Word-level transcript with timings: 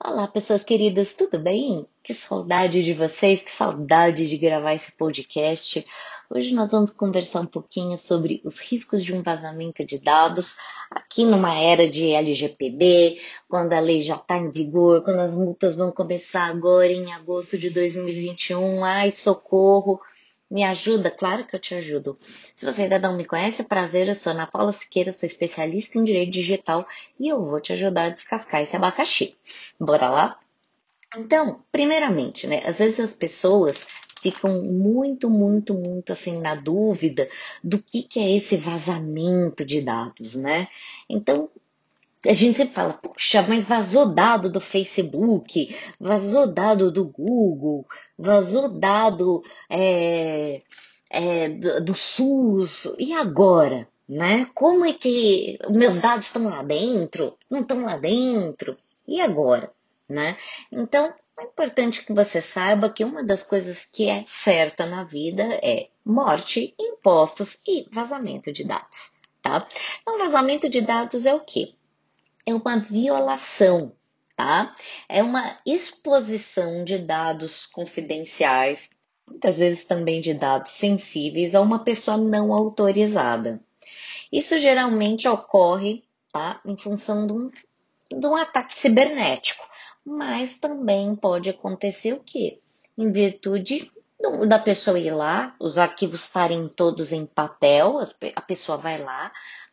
Olá, 0.00 0.28
pessoas 0.28 0.62
queridas, 0.62 1.12
tudo 1.12 1.40
bem? 1.40 1.84
Que 2.04 2.14
saudade 2.14 2.84
de 2.84 2.94
vocês, 2.94 3.42
que 3.42 3.50
saudade 3.50 4.28
de 4.28 4.38
gravar 4.38 4.72
esse 4.72 4.92
podcast. 4.92 5.84
Hoje 6.30 6.54
nós 6.54 6.70
vamos 6.70 6.92
conversar 6.92 7.40
um 7.40 7.46
pouquinho 7.46 7.98
sobre 7.98 8.40
os 8.44 8.60
riscos 8.60 9.02
de 9.02 9.12
um 9.12 9.24
vazamento 9.24 9.84
de 9.84 9.98
dados 9.98 10.56
aqui 10.88 11.24
numa 11.24 11.58
era 11.58 11.90
de 11.90 12.12
LGPD, 12.12 13.20
quando 13.48 13.72
a 13.72 13.80
lei 13.80 14.00
já 14.00 14.14
está 14.14 14.38
em 14.38 14.52
vigor, 14.52 15.02
quando 15.02 15.18
as 15.18 15.34
multas 15.34 15.74
vão 15.74 15.90
começar 15.90 16.44
agora 16.44 16.86
em 16.86 17.12
agosto 17.12 17.58
de 17.58 17.68
2021. 17.68 18.84
Ai, 18.84 19.10
socorro! 19.10 20.00
Me 20.50 20.64
ajuda? 20.64 21.10
Claro 21.10 21.46
que 21.46 21.54
eu 21.54 21.60
te 21.60 21.74
ajudo. 21.74 22.16
Se 22.20 22.64
você 22.64 22.82
ainda 22.82 22.98
não 22.98 23.16
me 23.16 23.24
conhece, 23.24 23.60
é 23.60 23.64
prazer, 23.64 24.08
eu 24.08 24.14
sou 24.14 24.32
Ana 24.32 24.46
Paula 24.46 24.72
Siqueira, 24.72 25.12
sou 25.12 25.26
especialista 25.26 25.98
em 25.98 26.04
direito 26.04 26.32
digital 26.32 26.86
e 27.20 27.28
eu 27.28 27.44
vou 27.44 27.60
te 27.60 27.72
ajudar 27.74 28.04
a 28.04 28.10
descascar 28.10 28.62
esse 28.62 28.74
abacaxi. 28.74 29.36
Bora 29.78 30.08
lá? 30.08 30.38
Então, 31.16 31.62
primeiramente, 31.70 32.46
né, 32.46 32.62
às 32.66 32.78
vezes 32.78 33.00
as 33.00 33.12
pessoas 33.12 33.86
ficam 34.20 34.62
muito, 34.62 35.30
muito, 35.30 35.74
muito 35.74 36.12
assim 36.12 36.40
na 36.40 36.54
dúvida 36.54 37.28
do 37.62 37.78
que, 37.78 38.02
que 38.02 38.18
é 38.18 38.36
esse 38.36 38.56
vazamento 38.56 39.64
de 39.64 39.80
dados, 39.80 40.34
né? 40.34 40.68
Então, 41.08 41.50
a 42.26 42.34
gente 42.34 42.56
sempre 42.56 42.74
fala, 42.74 42.94
puxa, 42.94 43.42
mas 43.42 43.64
vazou 43.64 44.06
dado 44.06 44.50
do 44.50 44.60
Facebook, 44.60 45.74
vazou 46.00 46.46
dado 46.46 46.90
do 46.90 47.06
Google, 47.06 47.86
vazou 48.18 48.68
dado 48.68 49.42
é, 49.70 50.62
é, 51.10 51.48
do, 51.48 51.84
do 51.84 51.94
SUS, 51.94 52.92
e 52.98 53.12
agora? 53.12 53.88
Né? 54.08 54.48
Como 54.54 54.84
é 54.84 54.92
que 54.94 55.58
meus 55.68 56.00
dados 56.00 56.26
estão 56.26 56.48
lá 56.48 56.62
dentro? 56.62 57.36
Não 57.48 57.60
estão 57.60 57.82
lá 57.84 57.96
dentro? 57.98 58.76
E 59.06 59.20
agora? 59.20 59.70
Né? 60.08 60.36
Então, 60.72 61.12
é 61.38 61.44
importante 61.44 62.04
que 62.04 62.12
você 62.12 62.40
saiba 62.40 62.90
que 62.90 63.04
uma 63.04 63.22
das 63.22 63.42
coisas 63.42 63.84
que 63.84 64.08
é 64.08 64.24
certa 64.26 64.86
na 64.86 65.04
vida 65.04 65.44
é 65.62 65.88
morte, 66.04 66.74
impostos 66.80 67.60
e 67.66 67.86
vazamento 67.92 68.50
de 68.50 68.64
dados. 68.64 69.18
Tá? 69.42 69.64
Então, 70.00 70.18
vazamento 70.18 70.68
de 70.68 70.80
dados 70.80 71.26
é 71.26 71.34
o 71.34 71.40
quê? 71.40 71.74
É 72.48 72.54
uma 72.54 72.78
violação, 72.78 73.92
tá? 74.34 74.72
É 75.08 75.22
uma 75.22 75.58
exposição 75.66 76.82
de 76.82 76.98
dados 76.98 77.66
confidenciais, 77.66 78.88
muitas 79.26 79.58
vezes 79.58 79.84
também 79.84 80.20
de 80.20 80.32
dados 80.32 80.72
sensíveis, 80.72 81.54
a 81.54 81.60
uma 81.60 81.84
pessoa 81.84 82.16
não 82.16 82.54
autorizada. 82.54 83.60
Isso 84.32 84.58
geralmente 84.58 85.28
ocorre, 85.28 86.04
tá? 86.32 86.60
Em 86.64 86.76
função 86.76 87.26
de 87.26 87.32
um, 87.34 87.50
de 88.18 88.26
um 88.26 88.34
ataque 88.34 88.74
cibernético, 88.74 89.68
mas 90.04 90.58
também 90.58 91.14
pode 91.14 91.50
acontecer 91.50 92.14
o 92.14 92.20
quê? 92.24 92.58
Em 92.96 93.12
virtude 93.12 93.92
da 94.48 94.58
pessoa 94.58 94.98
ir 94.98 95.10
lá, 95.10 95.54
os 95.60 95.78
arquivos 95.78 96.24
estarem 96.24 96.66
todos 96.66 97.12
em 97.12 97.24
papel, 97.26 97.98
a 98.34 98.40
pessoa 98.40 98.76
vai 98.76 99.00
lá, 99.00 99.30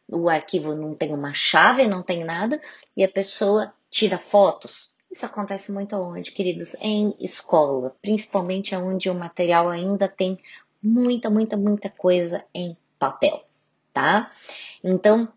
o 0.08 0.30
arquivo 0.30 0.76
não 0.76 0.94
tem 0.94 1.14
uma 1.14 1.34
chave, 1.34 1.88
não 1.88 2.04
tem 2.04 2.24
nada, 2.24 2.62
e 2.96 3.04
a 3.04 3.10
pessoa 3.10 3.74
tira 3.90 4.18
fotos. 4.18 4.94
Isso 5.12 5.26
acontece 5.26 5.72
muito 5.72 5.96
onde, 5.96 6.32
queridos? 6.32 6.76
Em 6.82 7.16
escola, 7.20 7.96
principalmente 8.02 8.76
onde 8.76 9.10
o 9.10 9.16
material 9.16 9.70
ainda 9.70 10.08
tem 10.08 10.38
muita, 10.82 11.30
muita, 11.30 11.56
muita 11.56 11.90
coisa 11.90 12.44
em 12.54 12.78
papel, 13.00 13.44
tá? 13.94 14.30
Então, 14.84 15.28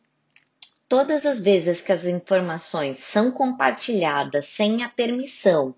todas 0.89 1.25
as 1.25 1.39
vezes 1.39 1.81
que 1.81 1.93
as 1.93 2.05
informações 2.05 2.99
são 2.99 3.31
compartilhadas 3.31 4.47
sem 4.47 4.83
a 4.83 4.89
permissão, 4.89 5.75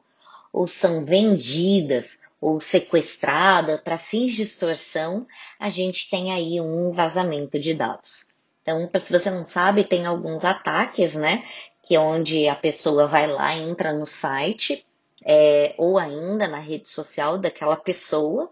ou 0.52 0.66
são 0.66 1.04
vendidas, 1.04 2.18
ou 2.40 2.60
sequestradas 2.60 3.80
para 3.82 3.98
fins 3.98 4.32
de 4.32 4.42
extorsão, 4.42 5.26
a 5.58 5.68
gente 5.68 6.08
tem 6.08 6.32
aí 6.32 6.60
um 6.60 6.90
vazamento 6.90 7.58
de 7.58 7.74
dados. 7.74 8.29
Então, 8.78 9.00
se 9.00 9.12
você 9.12 9.30
não 9.30 9.44
sabe, 9.44 9.84
tem 9.84 10.06
alguns 10.06 10.44
ataques, 10.44 11.14
né? 11.14 11.44
Que 11.82 11.94
é 11.94 12.00
onde 12.00 12.48
a 12.48 12.54
pessoa 12.54 13.06
vai 13.06 13.26
lá, 13.26 13.54
entra 13.54 13.92
no 13.92 14.06
site, 14.06 14.86
é, 15.24 15.74
ou 15.76 15.98
ainda 15.98 16.46
na 16.46 16.58
rede 16.58 16.88
social 16.88 17.38
daquela 17.38 17.76
pessoa 17.76 18.50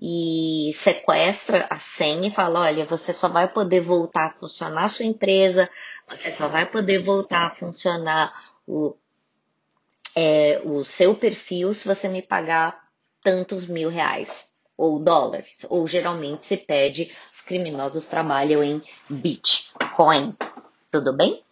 e 0.00 0.70
sequestra 0.74 1.66
a 1.70 1.78
senha 1.78 2.28
e 2.28 2.30
fala: 2.30 2.60
olha, 2.60 2.84
você 2.84 3.12
só 3.12 3.28
vai 3.28 3.48
poder 3.48 3.80
voltar 3.80 4.26
a 4.26 4.38
funcionar 4.38 4.84
a 4.84 4.88
sua 4.88 5.04
empresa, 5.04 5.68
você 6.08 6.30
só 6.30 6.48
vai 6.48 6.66
poder 6.66 7.02
voltar 7.02 7.46
a 7.46 7.50
funcionar 7.50 8.32
o, 8.66 8.96
é, 10.16 10.60
o 10.64 10.84
seu 10.84 11.14
perfil 11.14 11.72
se 11.72 11.86
você 11.86 12.08
me 12.08 12.22
pagar 12.22 12.84
tantos 13.22 13.66
mil 13.66 13.88
reais 13.88 14.52
ou 14.76 14.98
dólares, 14.98 15.64
ou 15.70 15.86
geralmente 15.86 16.44
se 16.44 16.56
pede, 16.56 17.14
criminosos 17.44 18.06
trabalham 18.06 18.62
em 18.62 18.82
Bitcoin, 19.08 20.34
tudo 20.90 21.12
bem? 21.12 21.42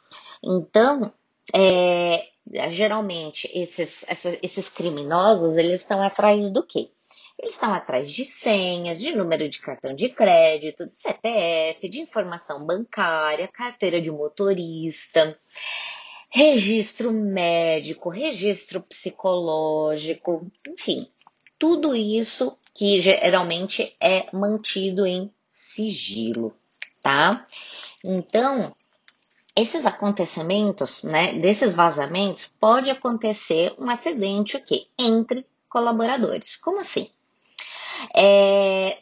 Então, 0.43 1.13
é, 1.55 2.29
geralmente 2.71 3.51
esses, 3.55 4.05
esses, 4.43 4.69
criminosos 4.69 5.57
eles 5.57 5.81
estão 5.81 6.03
atrás 6.03 6.51
do 6.51 6.63
quê? 6.63 6.91
Eles 7.39 7.53
estão 7.53 7.73
atrás 7.73 8.11
de 8.11 8.25
senhas, 8.25 9.01
de 9.01 9.15
número 9.15 9.49
de 9.49 9.61
cartão 9.61 9.95
de 9.95 10.09
crédito, 10.09 10.87
de 10.87 11.01
CPF, 11.01 11.89
de 11.89 12.01
informação 12.01 12.65
bancária, 12.65 13.49
carteira 13.49 14.01
de 14.01 14.11
motorista, 14.11 15.39
registro 16.31 17.13
médico, 17.13 18.09
registro 18.09 18.81
psicológico, 18.81 20.51
enfim, 20.69 21.09
tudo 21.59 21.95
isso 21.95 22.59
que 22.75 23.01
geralmente 23.01 23.95
é 24.01 24.27
mantido 24.33 25.07
em 25.07 25.33
sigilo, 25.75 26.55
tá? 27.03 27.47
Então, 28.05 28.75
esses 29.55 29.85
acontecimentos, 29.85 31.03
né, 31.03 31.39
desses 31.39 31.75
vazamentos, 31.75 32.53
pode 32.59 32.91
acontecer 32.91 33.75
um 33.79 33.91
acidente 33.91 34.57
o 34.57 34.65
quê? 34.65 34.87
Entre 34.99 35.47
colaboradores. 35.69 36.57
Como 36.57 36.81
assim? 36.81 37.11
É, 38.15 38.99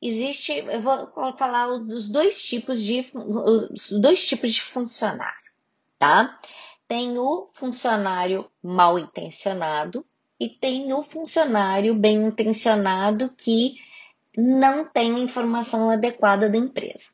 existe, 0.00 0.52
eu 0.52 0.80
vou 0.80 1.10
falar 1.36 1.78
dos 1.78 2.08
dois 2.08 2.42
tipos 2.42 2.80
de 2.82 3.04
os 3.14 3.90
dois 4.00 4.26
tipos 4.26 4.52
de 4.54 4.62
funcionário, 4.62 5.50
tá? 5.98 6.38
Tem 6.86 7.18
o 7.18 7.50
funcionário 7.52 8.50
mal 8.62 8.98
intencionado 8.98 10.04
e 10.38 10.48
tem 10.48 10.92
o 10.92 11.02
funcionário 11.02 11.94
bem 11.94 12.16
intencionado 12.26 13.30
que 13.36 13.76
não 14.36 14.84
tem 14.84 15.20
informação 15.20 15.90
adequada 15.90 16.48
da 16.48 16.56
empresa. 16.56 17.10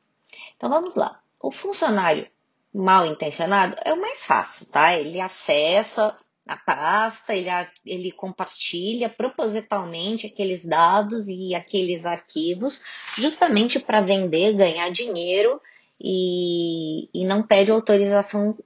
Então 0.56 0.69
vamos 0.69 0.94
lá. 0.94 1.20
O 1.41 1.50
funcionário 1.50 2.26
mal 2.72 3.06
intencionado 3.06 3.76
é 3.84 3.92
o 3.92 4.00
mais 4.00 4.25
fácil, 4.25 4.66
tá? 4.66 4.98
Ele 4.98 5.20
acessa 5.20 6.16
a 6.47 6.56
pasta, 6.56 7.34
ele, 7.34 7.48
ele 7.86 8.12
compartilha 8.12 9.08
propositalmente 9.08 10.26
aqueles 10.26 10.64
dados 10.64 11.26
e 11.28 11.54
aqueles 11.54 12.04
arquivos, 12.04 12.82
justamente 13.16 13.78
para 13.78 14.02
vender, 14.02 14.52
ganhar 14.54 14.91
dinheiro 14.91 15.60
e, 15.98 17.08
e 17.14 17.25
não 17.25 17.42
pede 17.42 17.70
autorização 17.70 18.56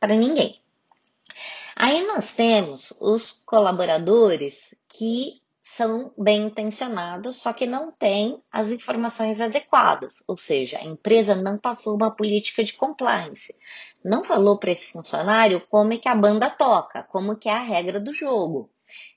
para 0.00 0.14
ninguém. 0.14 0.60
Aí 1.74 2.06
nós 2.06 2.34
temos 2.34 2.94
os 2.98 3.32
colaboradores 3.44 4.74
que 4.88 5.42
são 5.68 6.12
bem 6.16 6.44
intencionados, 6.44 7.42
só 7.42 7.52
que 7.52 7.66
não 7.66 7.90
têm 7.90 8.40
as 8.52 8.70
informações 8.70 9.40
adequadas, 9.40 10.22
ou 10.24 10.36
seja, 10.36 10.78
a 10.78 10.84
empresa 10.84 11.34
não 11.34 11.58
passou 11.58 11.96
uma 11.96 12.14
política 12.14 12.62
de 12.62 12.72
compliance, 12.74 13.52
não 14.04 14.22
falou 14.22 14.58
para 14.60 14.70
esse 14.70 14.92
funcionário 14.92 15.60
como 15.68 15.92
é 15.92 15.98
que 15.98 16.08
a 16.08 16.14
banda 16.14 16.48
toca, 16.48 17.02
como 17.02 17.36
que 17.36 17.48
é 17.48 17.52
a 17.52 17.62
regra 17.62 17.98
do 17.98 18.12
jogo. 18.12 18.70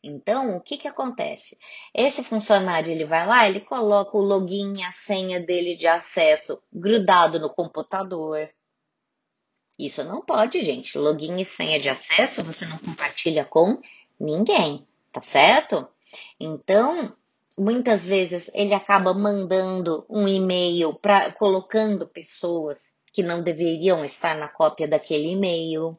Então, 0.03 0.57
o 0.57 0.61
que 0.61 0.77
que 0.77 0.87
acontece? 0.87 1.55
Esse 1.93 2.23
funcionário 2.23 2.91
ele 2.91 3.05
vai 3.05 3.27
lá, 3.27 3.47
ele 3.47 3.59
coloca 3.59 4.17
o 4.17 4.21
login 4.21 4.79
e 4.79 4.83
a 4.83 4.91
senha 4.91 5.39
dele 5.39 5.75
de 5.75 5.85
acesso 5.85 6.59
grudado 6.73 7.39
no 7.39 7.53
computador, 7.53 8.49
isso 9.77 10.03
não 10.03 10.21
pode, 10.21 10.63
gente. 10.63 10.97
Login 10.97 11.37
e 11.37 11.45
senha 11.45 11.79
de 11.79 11.89
acesso 11.89 12.43
você 12.43 12.65
não 12.65 12.79
compartilha 12.79 13.45
com 13.45 13.79
ninguém, 14.19 14.85
tá 15.13 15.21
certo? 15.21 15.87
Então, 16.39 17.15
muitas 17.57 18.05
vezes 18.05 18.49
ele 18.53 18.73
acaba 18.73 19.13
mandando 19.13 20.05
um 20.09 20.27
e-mail 20.27 20.93
para 20.93 21.31
colocando 21.33 22.07
pessoas 22.07 22.97
que 23.11 23.21
não 23.21 23.41
deveriam 23.41 24.03
estar 24.05 24.35
na 24.35 24.47
cópia 24.47 24.87
daquele 24.87 25.31
e-mail. 25.31 25.97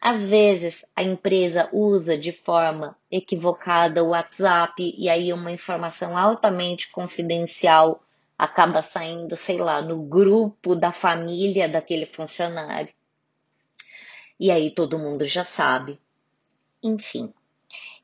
Às 0.00 0.24
vezes 0.24 0.84
a 0.96 1.02
empresa 1.02 1.68
usa 1.72 2.18
de 2.18 2.32
forma 2.32 2.96
equivocada 3.10 4.02
o 4.02 4.08
WhatsApp 4.08 4.94
e 4.98 5.08
aí 5.08 5.32
uma 5.32 5.52
informação 5.52 6.16
altamente 6.16 6.90
confidencial 6.90 8.02
acaba 8.36 8.82
saindo, 8.82 9.36
sei 9.36 9.58
lá, 9.58 9.80
no 9.80 10.02
grupo 10.02 10.74
da 10.74 10.90
família 10.90 11.68
daquele 11.68 12.06
funcionário. 12.06 12.92
e 14.40 14.50
aí 14.50 14.74
todo 14.74 14.98
mundo 14.98 15.24
já 15.24 15.44
sabe. 15.44 16.00
Enfim. 16.82 17.32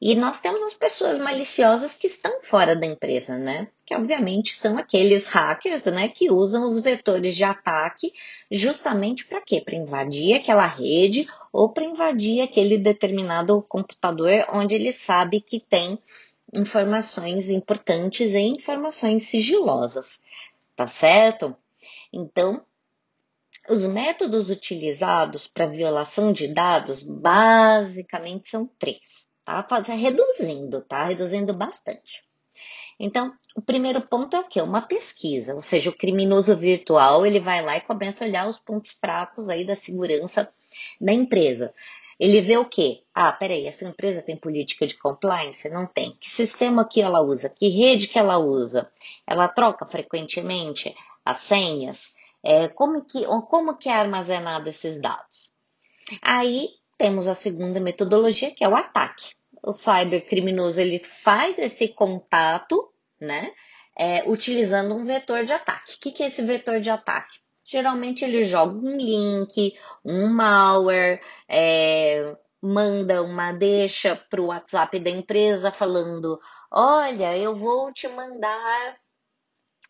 E 0.01 0.15
nós 0.15 0.41
temos 0.41 0.63
as 0.63 0.75
pessoas 0.75 1.19
maliciosas 1.19 1.95
que 1.95 2.07
estão 2.07 2.41
fora 2.43 2.77
da 2.77 2.87
empresa, 2.87 3.37
né? 3.37 3.69
Que 3.85 3.95
obviamente 3.95 4.55
são 4.55 4.79
aqueles 4.79 5.29
hackers, 5.29 5.85
né, 5.85 6.09
que 6.09 6.31
usam 6.31 6.65
os 6.65 6.79
vetores 6.79 7.35
de 7.35 7.43
ataque 7.43 8.13
justamente 8.51 9.27
para 9.27 9.41
quê? 9.41 9.61
Para 9.61 9.75
invadir 9.75 10.35
aquela 10.35 10.67
rede 10.67 11.27
ou 11.53 11.71
para 11.71 11.85
invadir 11.85 12.41
aquele 12.41 12.79
determinado 12.79 13.61
computador 13.63 14.47
onde 14.53 14.75
ele 14.75 14.93
sabe 14.93 15.41
que 15.41 15.59
tem 15.59 15.99
informações 16.57 17.51
importantes 17.51 18.33
e 18.33 18.39
informações 18.39 19.27
sigilosas, 19.27 20.23
tá 20.77 20.87
certo? 20.87 21.57
Então, 22.13 22.65
os 23.69 23.85
métodos 23.85 24.49
utilizados 24.49 25.47
para 25.47 25.67
violação 25.67 26.33
de 26.33 26.49
dados 26.49 27.03
basicamente 27.03 28.49
são 28.49 28.67
três, 28.79 29.28
tá? 29.63 29.81
Reduzindo, 29.95 30.83
tá? 30.83 31.05
Reduzindo 31.05 31.55
bastante. 31.55 32.23
Então, 33.01 33.33
o 33.55 33.63
primeiro 33.63 34.03
ponto 34.09 34.37
é 34.37 34.41
o 34.41 34.49
quê? 34.49 34.61
Uma 34.61 34.83
pesquisa, 34.83 35.55
ou 35.55 35.63
seja, 35.63 35.89
o 35.91 35.97
criminoso 35.97 36.57
virtual 36.57 37.25
ele 37.25 37.39
vai 37.39 37.65
lá 37.65 37.77
e 37.77 37.83
começa 37.83 38.25
a 38.25 38.29
olhar 38.29 38.49
os 38.49 38.59
pontos 38.59 38.91
fracos 38.91 39.49
aí 39.49 39.65
da 39.65 39.77
segurança 39.77 40.51
da 41.01 41.13
empresa. 41.13 41.73
Ele 42.19 42.41
vê 42.41 42.57
o 42.57 42.69
quê? 42.69 43.05
Ah, 43.15 43.33
peraí, 43.33 43.67
essa 43.67 43.85
empresa 43.85 44.21
tem 44.21 44.37
política 44.37 44.85
de 44.85 44.99
compliance? 44.99 45.69
Não 45.71 45.87
tem. 45.87 46.17
Que 46.21 46.29
sistema 46.29 46.85
que 46.85 47.01
ela 47.01 47.21
usa? 47.21 47.49
Que 47.49 47.69
rede 47.69 48.09
que 48.09 48.19
ela 48.19 48.39
usa? 48.39 48.91
Ela 49.25 49.47
troca 49.47 49.87
frequentemente 49.87 50.93
as 51.25 51.39
senhas? 51.39 52.17
É, 52.43 52.67
como, 52.67 53.05
que, 53.05 53.25
como 53.49 53.77
que 53.77 53.89
é 53.89 53.95
armazenado 53.95 54.69
esses 54.69 55.01
dados? 55.01 55.53
Aí 56.21 56.71
temos 56.99 57.27
a 57.27 57.35
segunda 57.35 57.81
metodologia, 57.81 58.51
que 58.51 58.65
é 58.65 58.69
o 58.69 58.77
ataque. 58.77 59.35
O 59.63 59.73
cybercriminoso 59.73 60.81
ele 60.81 60.99
faz 60.99 61.59
esse 61.59 61.89
contato, 61.89 62.93
né? 63.21 63.53
É, 63.97 64.29
utilizando 64.29 64.95
um 64.95 65.05
vetor 65.05 65.45
de 65.45 65.53
ataque. 65.53 65.95
O 65.95 66.01
que, 66.01 66.13
que 66.13 66.23
é 66.23 66.27
esse 66.27 66.43
vetor 66.43 66.81
de 66.81 66.91
ataque? 66.91 67.39
geralmente 67.69 68.25
ele 68.25 68.43
joga 68.45 68.75
um 68.75 68.97
link, 68.97 69.79
um 70.03 70.27
malware, 70.29 71.21
é, 71.47 72.35
manda 72.63 73.23
uma 73.23 73.53
deixa 73.53 74.17
para 74.17 74.41
o 74.41 74.47
WhatsApp 74.47 74.99
da 74.99 75.11
empresa 75.11 75.71
falando: 75.71 76.41
olha, 76.73 77.37
eu 77.37 77.55
vou 77.55 77.93
te 77.93 78.09
mandar 78.09 78.97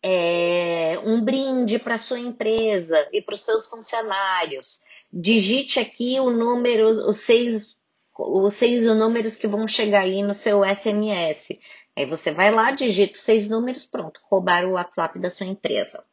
é, 0.01 0.99
um 1.03 1.21
brinde 1.21 1.77
para 1.77 1.97
sua 1.97 2.19
empresa 2.19 3.07
e 3.11 3.21
para 3.21 3.35
os 3.35 3.41
seus 3.41 3.67
funcionários. 3.67 4.81
Digite 5.11 5.79
aqui 5.79 6.19
o 6.19 6.29
número, 6.29 6.87
os 6.87 7.17
seis, 7.17 7.77
os 8.17 8.53
seis 8.53 8.83
números 8.83 9.35
que 9.35 9.47
vão 9.47 9.67
chegar 9.67 10.01
aí 10.01 10.23
no 10.23 10.33
seu 10.33 10.61
SMS. 10.63 11.59
Aí 11.95 12.05
você 12.05 12.31
vai 12.31 12.51
lá, 12.51 12.71
digita 12.71 13.13
os 13.13 13.21
seis 13.21 13.49
números, 13.49 13.85
pronto, 13.85 14.21
roubar 14.29 14.65
o 14.65 14.71
WhatsApp 14.71 15.19
da 15.19 15.29
sua 15.29 15.47
empresa. 15.47 16.03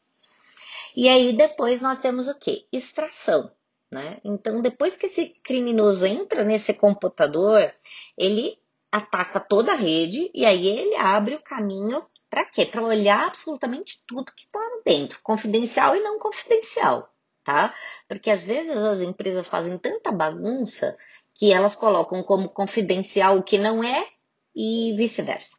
E 0.96 1.08
aí 1.08 1.36
depois 1.36 1.80
nós 1.80 1.98
temos 1.98 2.26
o 2.26 2.34
que? 2.34 2.66
Extração. 2.72 3.50
Né? 3.90 4.18
Então, 4.24 4.60
depois 4.60 4.96
que 4.96 5.06
esse 5.06 5.28
criminoso 5.44 6.04
entra 6.06 6.42
nesse 6.42 6.74
computador, 6.74 7.72
ele 8.18 8.58
ataca 8.90 9.38
toda 9.38 9.72
a 9.72 9.76
rede 9.76 10.30
e 10.34 10.44
aí 10.44 10.66
ele 10.66 10.96
abre 10.96 11.36
o 11.36 11.42
caminho 11.42 12.04
para 12.28 12.44
quê? 12.44 12.66
Para 12.66 12.82
olhar 12.82 13.26
absolutamente 13.26 14.02
tudo 14.06 14.32
que 14.32 14.42
está 14.42 14.60
dentro, 14.84 15.20
confidencial 15.22 15.96
e 15.96 16.02
não 16.02 16.18
confidencial, 16.18 17.12
tá? 17.44 17.74
Porque 18.08 18.30
às 18.30 18.42
vezes 18.42 18.76
as 18.76 19.00
empresas 19.00 19.46
fazem 19.46 19.78
tanta 19.78 20.10
bagunça 20.10 20.96
que 21.34 21.52
elas 21.52 21.76
colocam 21.76 22.22
como 22.22 22.48
confidencial 22.48 23.38
o 23.38 23.42
que 23.42 23.58
não 23.58 23.84
é 23.84 24.08
e 24.54 24.94
vice-versa. 24.96 25.58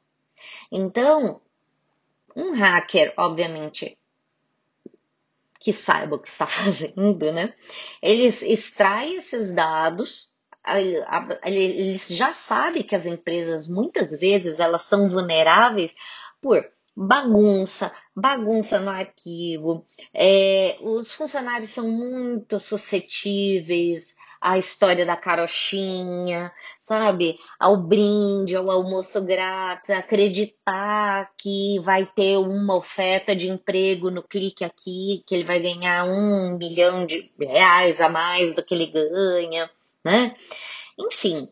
Então, 0.71 1.39
um 2.35 2.53
hacker, 2.53 3.13
obviamente, 3.17 3.97
que 5.59 5.71
saiba 5.71 6.15
o 6.15 6.19
que 6.19 6.29
está 6.29 6.45
fazendo, 6.47 7.31
né? 7.31 7.53
Eles 8.01 8.41
extraem 8.41 9.15
esses 9.15 9.51
dados, 9.51 10.31
eles 11.45 12.07
já 12.09 12.33
sabem 12.33 12.83
que 12.83 12.95
as 12.95 13.05
empresas 13.05 13.67
muitas 13.67 14.11
vezes 14.11 14.59
elas 14.59 14.81
são 14.81 15.09
vulneráveis 15.09 15.95
por 16.41 16.63
bagunça, 16.95 17.91
bagunça 18.15 18.79
no 18.79 18.89
arquivo, 18.89 19.85
é, 20.13 20.77
os 20.81 21.11
funcionários 21.11 21.69
são 21.69 21.87
muito 21.87 22.59
suscetíveis 22.59 24.15
a 24.41 24.57
história 24.57 25.05
da 25.05 25.15
carochinha, 25.15 26.51
sabe? 26.79 27.37
Ao 27.59 27.77
brinde, 27.77 28.55
ao 28.55 28.69
almoço 28.69 29.23
grátis, 29.23 29.89
acreditar 29.89 31.31
que 31.37 31.79
vai 31.79 32.05
ter 32.05 32.37
uma 32.37 32.75
oferta 32.75 33.35
de 33.35 33.49
emprego 33.49 34.09
no 34.09 34.23
clique 34.23 34.63
aqui, 34.63 35.23
que 35.25 35.35
ele 35.35 35.43
vai 35.43 35.59
ganhar 35.59 36.05
um 36.05 36.57
milhão 36.57 37.05
de 37.05 37.31
reais 37.39 37.99
a 37.99 38.09
mais 38.09 38.55
do 38.55 38.63
que 38.63 38.73
ele 38.73 38.87
ganha, 38.87 39.69
né? 40.03 40.33
Enfim, 40.97 41.49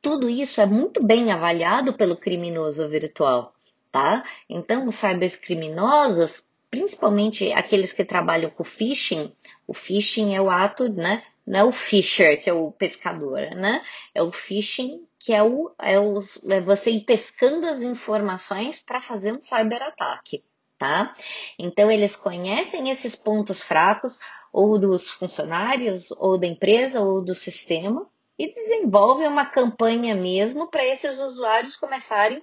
tudo 0.00 0.28
isso 0.28 0.60
é 0.60 0.66
muito 0.66 1.04
bem 1.04 1.30
avaliado 1.32 1.92
pelo 1.92 2.16
criminoso 2.16 2.88
virtual, 2.88 3.54
tá? 3.92 4.24
Então, 4.48 4.86
os 4.86 4.94
cybercriminosos, 4.94 6.48
principalmente 6.70 7.52
aqueles 7.52 7.92
que 7.92 8.04
trabalham 8.04 8.50
com 8.50 8.64
phishing, 8.64 9.32
o 9.66 9.74
phishing 9.74 10.34
é 10.34 10.40
o 10.40 10.50
ato, 10.50 10.88
né, 10.88 11.22
não 11.46 11.58
é 11.58 11.64
o 11.64 11.72
fisher, 11.72 12.42
que 12.42 12.48
é 12.48 12.52
o 12.52 12.72
pescador, 12.72 13.40
né? 13.54 13.82
É 14.14 14.22
o 14.22 14.30
fishing, 14.30 15.06
que 15.18 15.32
é, 15.34 15.42
o, 15.42 15.74
é, 15.80 15.98
os, 15.98 16.42
é 16.48 16.60
você 16.60 16.92
ir 16.92 17.00
pescando 17.00 17.66
as 17.66 17.82
informações 17.82 18.80
para 18.80 19.00
fazer 19.00 19.32
um 19.32 19.40
cyberataque, 19.40 20.44
tá? 20.78 21.12
Então, 21.58 21.90
eles 21.90 22.14
conhecem 22.14 22.90
esses 22.90 23.16
pontos 23.16 23.60
fracos, 23.60 24.18
ou 24.52 24.78
dos 24.78 25.10
funcionários, 25.10 26.12
ou 26.12 26.38
da 26.38 26.46
empresa, 26.46 27.00
ou 27.00 27.24
do 27.24 27.34
sistema, 27.34 28.08
e 28.38 28.52
desenvolvem 28.52 29.26
uma 29.26 29.46
campanha 29.46 30.14
mesmo 30.14 30.68
para 30.68 30.86
esses 30.86 31.18
usuários 31.18 31.76
começarem 31.76 32.42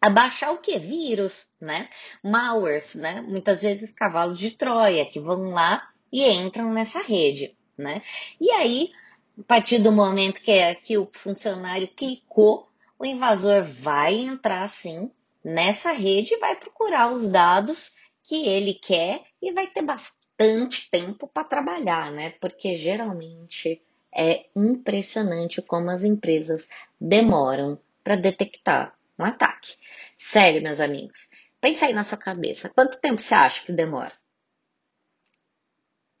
a 0.00 0.10
baixar 0.10 0.52
o 0.52 0.58
que? 0.58 0.78
Vírus, 0.78 1.48
né? 1.60 1.88
Malwares, 2.22 2.94
né? 2.94 3.20
Muitas 3.20 3.60
vezes 3.60 3.92
cavalos 3.92 4.38
de 4.38 4.52
Troia, 4.52 5.06
que 5.06 5.20
vão 5.20 5.50
lá 5.50 5.88
e 6.12 6.24
entram 6.26 6.72
nessa 6.72 7.02
rede 7.02 7.56
né? 7.78 8.02
E 8.40 8.50
aí, 8.50 8.90
a 9.38 9.42
partir 9.44 9.78
do 9.78 9.92
momento 9.92 10.40
que, 10.42 10.50
é, 10.50 10.74
que 10.74 10.98
o 10.98 11.08
funcionário 11.12 11.88
clicou, 11.88 12.68
o 12.98 13.06
invasor 13.06 13.62
vai 13.62 14.14
entrar 14.14 14.68
sim 14.68 15.10
nessa 15.44 15.92
rede 15.92 16.34
e 16.34 16.38
vai 16.38 16.56
procurar 16.56 17.12
os 17.12 17.28
dados 17.28 17.94
que 18.24 18.46
ele 18.46 18.74
quer 18.74 19.22
e 19.40 19.52
vai 19.52 19.68
ter 19.68 19.82
bastante 19.82 20.90
tempo 20.90 21.28
para 21.28 21.44
trabalhar, 21.44 22.10
né? 22.10 22.30
Porque 22.40 22.76
geralmente 22.76 23.80
é 24.14 24.46
impressionante 24.54 25.62
como 25.62 25.90
as 25.90 26.02
empresas 26.02 26.68
demoram 27.00 27.78
para 28.02 28.16
detectar 28.16 28.97
um 29.18 29.24
ataque. 29.24 29.76
Sério, 30.16 30.62
meus 30.62 30.80
amigos. 30.80 31.28
Pensa 31.60 31.86
aí 31.86 31.92
na 31.92 32.04
sua 32.04 32.18
cabeça. 32.18 32.68
Quanto 32.68 33.00
tempo 33.00 33.20
você 33.20 33.34
acha 33.34 33.64
que 33.64 33.72
demora? 33.72 34.12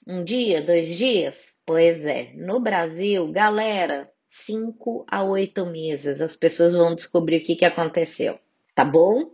Um 0.06 0.24
dia, 0.24 0.64
dois 0.64 0.88
dias? 0.96 1.54
Pois 1.66 2.04
é, 2.04 2.32
no 2.34 2.60
Brasil, 2.60 3.30
galera, 3.30 4.10
cinco 4.30 5.04
a 5.06 5.22
oito 5.22 5.66
meses 5.66 6.20
as 6.20 6.34
pessoas 6.34 6.74
vão 6.74 6.94
descobrir 6.94 7.38
o 7.38 7.44
que, 7.44 7.56
que 7.56 7.64
aconteceu, 7.64 8.38
tá 8.74 8.84
bom? 8.84 9.32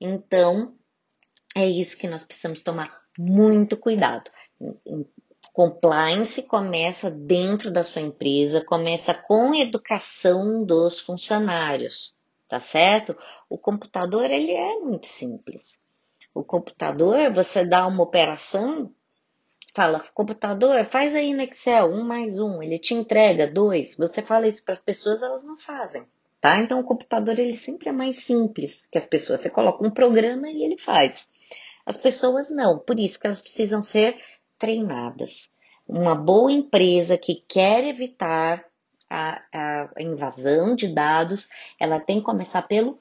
Então, 0.00 0.74
é 1.54 1.68
isso 1.68 1.96
que 1.96 2.08
nós 2.08 2.24
precisamos 2.24 2.60
tomar 2.60 3.02
muito 3.16 3.76
cuidado. 3.76 4.30
Compliance 5.52 6.42
começa 6.42 7.10
dentro 7.10 7.70
da 7.70 7.84
sua 7.84 8.02
empresa, 8.02 8.64
começa 8.64 9.14
com 9.14 9.54
educação 9.54 10.64
dos 10.64 10.98
funcionários, 11.00 12.14
tá 12.50 12.58
certo? 12.58 13.16
O 13.48 13.56
computador 13.56 14.24
ele 14.24 14.50
é 14.50 14.76
muito 14.80 15.06
simples. 15.06 15.80
O 16.34 16.42
computador, 16.42 17.32
você 17.32 17.64
dá 17.64 17.86
uma 17.86 18.02
operação, 18.02 18.92
fala, 19.72 20.04
computador, 20.12 20.84
faz 20.84 21.14
aí 21.14 21.32
no 21.32 21.42
Excel, 21.42 21.86
um 21.86 22.02
mais 22.02 22.40
um, 22.40 22.60
ele 22.60 22.76
te 22.76 22.92
entrega 22.92 23.46
dois. 23.46 23.94
Você 23.96 24.20
fala 24.20 24.48
isso 24.48 24.64
para 24.64 24.72
as 24.72 24.80
pessoas, 24.80 25.22
elas 25.22 25.44
não 25.44 25.56
fazem, 25.56 26.04
tá? 26.40 26.58
Então 26.58 26.80
o 26.80 26.84
computador 26.84 27.38
ele 27.38 27.54
sempre 27.54 27.88
é 27.88 27.92
mais 27.92 28.24
simples 28.24 28.88
que 28.90 28.98
as 28.98 29.06
pessoas. 29.06 29.40
Você 29.40 29.50
coloca 29.50 29.86
um 29.86 29.90
programa 29.90 30.50
e 30.50 30.64
ele 30.64 30.76
faz. 30.76 31.30
As 31.86 31.96
pessoas 31.96 32.50
não, 32.50 32.80
por 32.80 32.98
isso 32.98 33.18
que 33.18 33.28
elas 33.28 33.40
precisam 33.40 33.80
ser 33.80 34.20
treinadas. 34.58 35.48
Uma 35.86 36.16
boa 36.16 36.50
empresa 36.50 37.16
que 37.16 37.44
quer 37.46 37.84
evitar 37.84 38.64
a, 39.10 39.42
a 39.52 40.02
invasão 40.02 40.74
de 40.74 40.88
dados, 40.88 41.48
ela 41.78 41.98
tem 41.98 42.20
que 42.20 42.24
começar 42.24 42.62
pelo 42.62 42.98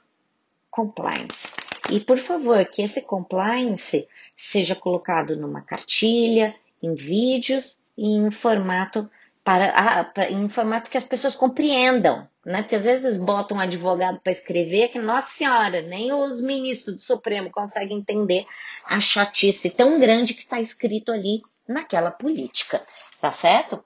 compliance. 0.69 1.47
E 1.89 1.99
por 1.99 2.17
favor, 2.17 2.63
que 2.65 2.81
esse 2.81 3.01
compliance 3.01 4.07
seja 4.35 4.75
colocado 4.75 5.35
numa 5.35 5.61
cartilha, 5.61 6.55
em 6.81 6.95
vídeos 6.95 7.79
e 7.97 8.15
em 8.15 8.31
formato 8.31 9.09
para, 9.43 10.13
em 10.29 10.47
formato 10.49 10.89
que 10.89 10.97
as 10.97 11.03
pessoas 11.03 11.35
compreendam, 11.35 12.27
né? 12.45 12.61
Porque 12.61 12.75
às 12.75 12.83
vezes 12.83 13.17
botam 13.17 13.57
um 13.57 13.59
advogado 13.59 14.19
para 14.19 14.31
escrever 14.31 14.89
que, 14.89 14.99
nossa 14.99 15.29
senhora, 15.29 15.81
nem 15.81 16.13
os 16.13 16.39
ministros 16.39 16.95
do 16.97 17.01
Supremo 17.01 17.49
conseguem 17.49 17.97
entender 17.97 18.45
a 18.85 18.99
chatice 18.99 19.69
tão 19.69 19.99
grande 19.99 20.33
que 20.33 20.41
está 20.41 20.61
escrito 20.61 21.11
ali 21.11 21.41
naquela 21.67 22.11
política, 22.11 22.81
tá 23.19 23.31
certo? 23.31 23.83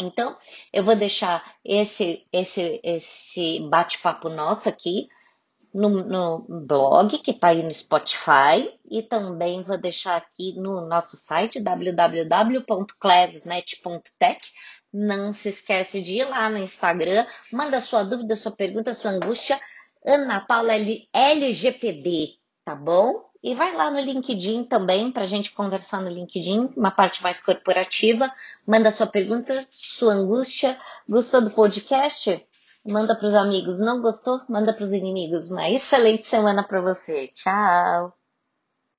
Então, 0.00 0.36
eu 0.72 0.82
vou 0.82 0.96
deixar 0.96 1.54
esse, 1.64 2.26
esse, 2.32 2.80
esse 2.82 3.60
bate-papo 3.68 4.28
nosso 4.28 4.68
aqui 4.68 5.06
no, 5.72 5.88
no 5.88 6.44
blog, 6.66 7.16
que 7.18 7.30
está 7.30 7.48
aí 7.48 7.62
no 7.62 7.72
Spotify, 7.72 8.78
e 8.90 9.02
também 9.02 9.62
vou 9.62 9.78
deixar 9.78 10.16
aqui 10.16 10.54
no 10.56 10.86
nosso 10.86 11.16
site 11.16 11.58
www.classnet.tech. 11.60 14.40
Não 14.92 15.32
se 15.32 15.48
esquece 15.48 16.02
de 16.02 16.18
ir 16.18 16.28
lá 16.28 16.50
no 16.50 16.58
Instagram, 16.58 17.24
manda 17.50 17.80
sua 17.80 18.02
dúvida, 18.02 18.36
sua 18.36 18.52
pergunta, 18.52 18.92
sua 18.92 19.12
angústia, 19.12 19.58
Ana 20.04 20.40
Paula 20.40 20.74
LGPD, 21.12 22.34
tá 22.64 22.74
bom? 22.74 23.31
E 23.42 23.54
vai 23.56 23.74
lá 23.74 23.90
no 23.90 23.98
LinkedIn 23.98 24.64
também, 24.64 25.10
para 25.10 25.24
a 25.24 25.26
gente 25.26 25.52
conversar 25.52 26.00
no 26.00 26.08
LinkedIn, 26.08 26.74
uma 26.76 26.92
parte 26.92 27.22
mais 27.22 27.40
corporativa. 27.40 28.30
Manda 28.64 28.92
sua 28.92 29.06
pergunta, 29.06 29.66
sua 29.70 30.12
angústia. 30.12 30.78
Gostou 31.08 31.40
do 31.40 31.50
podcast? 31.50 32.46
Manda 32.86 33.16
para 33.16 33.26
os 33.26 33.34
amigos. 33.34 33.80
Não 33.80 34.00
gostou? 34.00 34.40
Manda 34.48 34.72
para 34.72 34.84
os 34.84 34.92
inimigos. 34.92 35.50
Uma 35.50 35.68
excelente 35.68 36.24
semana 36.26 36.62
para 36.62 36.80
você. 36.80 37.26
Tchau! 37.28 38.21